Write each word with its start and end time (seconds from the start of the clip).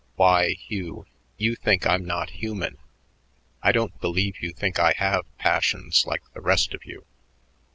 Why, 0.15 0.53
Hugh, 0.67 1.05
you 1.37 1.55
think 1.55 1.85
I'm 1.85 2.05
not 2.05 2.31
human. 2.31 2.79
I 3.61 3.71
don't 3.71 4.01
believe 4.01 4.41
you 4.41 4.51
think 4.51 4.79
I 4.79 4.93
have 4.97 5.25
passions 5.37 6.07
like 6.07 6.23
the 6.33 6.41
rest 6.41 6.73
of 6.73 6.85
you. 6.85 7.05